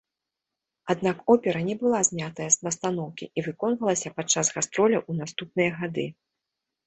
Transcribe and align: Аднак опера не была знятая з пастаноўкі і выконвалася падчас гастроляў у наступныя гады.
Аднак 0.93 1.17
опера 1.33 1.59
не 1.67 1.75
была 1.81 1.99
знятая 2.07 2.47
з 2.55 2.63
пастаноўкі 2.67 3.25
і 3.39 3.45
выконвалася 3.47 4.13
падчас 4.21 4.45
гастроляў 4.57 5.01
у 5.13 5.19
наступныя 5.21 5.69
гады. 5.83 6.05